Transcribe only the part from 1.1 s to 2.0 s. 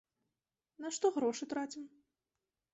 грошы трацім?